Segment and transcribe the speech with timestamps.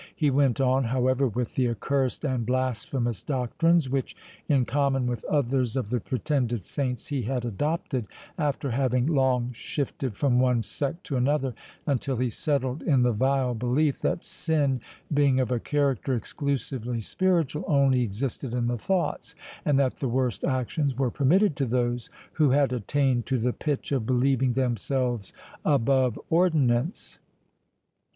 [0.15, 4.15] He went on, however, with the accursed and blasphemous doctrines, which,
[4.49, 10.15] in common with others of the pretended saints, he had adopted, after having long shifted
[10.17, 11.53] from one sect to another,
[11.85, 14.81] until he settled in the vile belief, that sin,
[15.13, 20.43] being of a character exclusively spiritual, only existed in the thoughts, and that the worst
[20.43, 25.31] actions were permitted to those who had attained to the pitch of believing themselves
[25.63, 27.19] above ordinance.